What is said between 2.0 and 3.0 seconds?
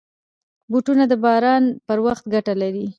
وخت ګټه لري.